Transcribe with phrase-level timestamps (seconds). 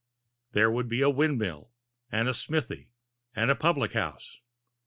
[0.53, 1.73] There would be the windmill,
[2.11, 2.89] and the smithy,
[3.35, 4.39] and the public house.